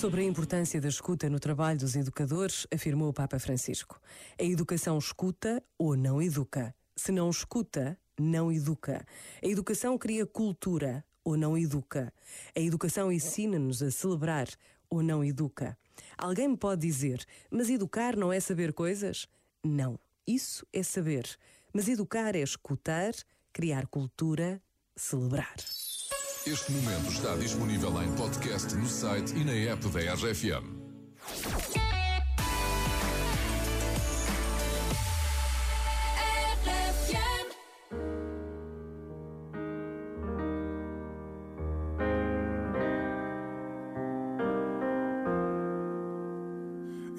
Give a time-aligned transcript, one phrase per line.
[0.00, 4.00] Sobre a importância da escuta no trabalho dos educadores, afirmou o Papa Francisco.
[4.38, 6.72] A educação escuta ou não educa.
[6.94, 9.04] Se não escuta, não educa.
[9.42, 12.14] A educação cria cultura ou não educa.
[12.56, 14.46] A educação ensina-nos a celebrar
[14.88, 15.76] ou não educa.
[16.16, 19.26] Alguém me pode dizer, mas educar não é saber coisas?
[19.64, 21.26] Não, isso é saber.
[21.72, 23.14] Mas educar é escutar,
[23.52, 24.62] criar cultura,
[24.94, 25.56] celebrar.
[26.50, 30.78] Este momento está disponível em podcast no site e na app da RFM.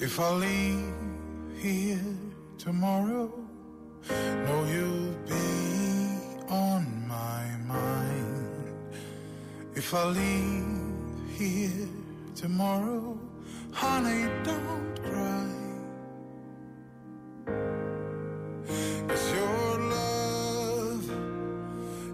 [0.01, 0.93] If I leave
[1.61, 2.01] here
[2.57, 3.48] tomorrow,
[9.89, 11.89] If I leave here
[12.35, 13.17] tomorrow,
[13.73, 15.49] honey, don't cry.
[19.07, 21.05] 'Cause your love,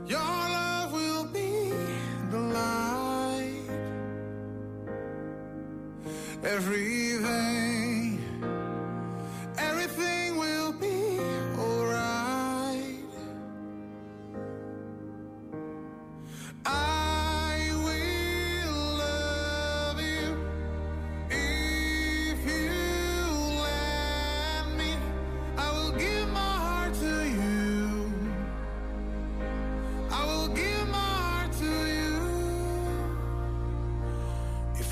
[0.07, 1.73] your love will be
[2.31, 3.69] the light.
[6.55, 7.44] Everything,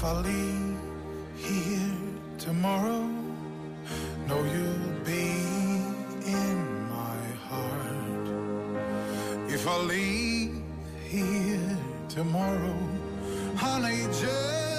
[0.04, 0.78] If I leave
[1.38, 1.96] here
[2.38, 3.08] tomorrow,
[4.28, 5.32] know you'll be
[6.28, 8.28] in my heart.
[9.50, 10.62] If I leave
[11.08, 11.78] here
[12.10, 12.78] tomorrow,
[13.56, 14.73] honey, just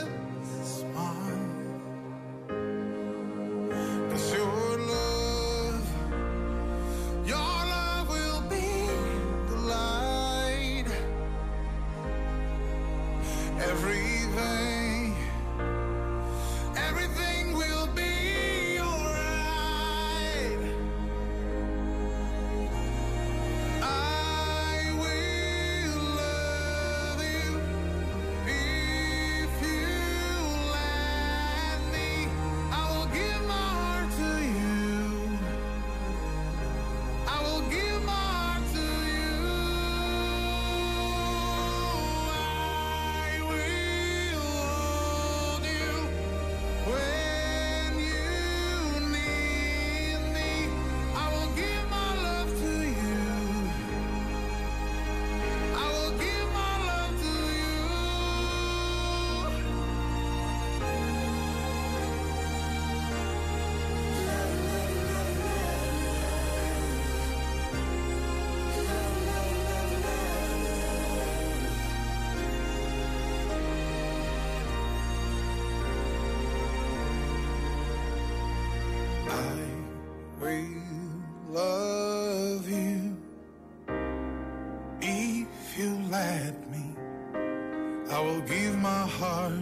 [88.24, 89.52] will give my heart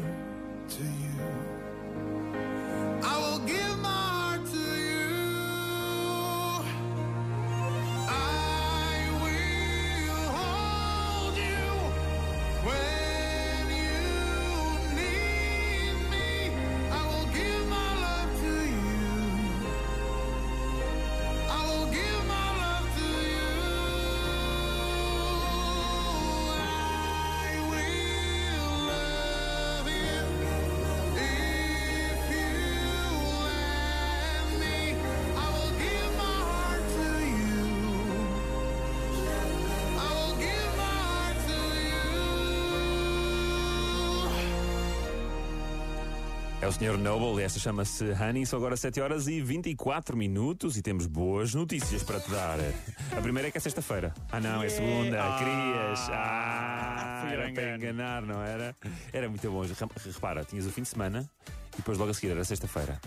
[0.69, 1.12] to you.
[46.63, 46.97] É o Sr.
[46.97, 48.47] Noble e esta chama-se Honey.
[48.47, 52.57] São agora 7 horas e 24 minutos e temos boas notícias para te dar.
[53.17, 54.15] A primeira é que é sexta-feira.
[54.31, 55.21] Ah, não, é segunda.
[55.21, 55.39] Ah.
[55.39, 56.09] Querias.
[56.13, 58.77] Ah, Fui era para enganar, não era?
[59.13, 59.63] Era muito bom.
[59.63, 61.29] Re- Repara, tinhas o fim de semana
[61.75, 63.01] e depois logo a seguir era sexta-feira.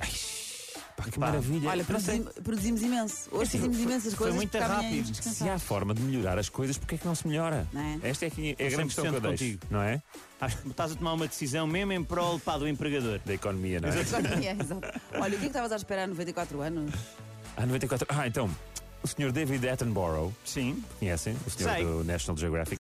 [0.96, 1.70] Pá, que maravilha.
[1.70, 3.30] Olha, produzimos, produzimos imenso.
[3.32, 5.14] Hoje Assim, fizemos foi- imensas foi coisas muito porque amanhã rápido.
[5.16, 7.68] se há forma de melhorar as coisas, porque é que não se melhora?
[7.74, 8.00] Não é?
[8.04, 9.60] Esta é, aqui- é a grande questão que eu 100% deixo, contigo.
[9.70, 10.02] não é?
[10.40, 13.20] Acho que estás a tomar uma decisão mesmo em prol pá, do empregador.
[13.26, 13.92] Da economia, não é?
[14.48, 14.88] É, exato.
[15.20, 16.94] Olha, o que é que estavas a esperar 94 anos?
[17.58, 18.08] Ah, 94.
[18.10, 18.50] Ah, então,
[19.04, 19.32] o Sr.
[19.34, 20.82] David Attenborough, Sim.
[21.00, 21.36] conhecem?
[21.46, 21.84] O senhor Sei.
[21.84, 22.74] do National Geographic.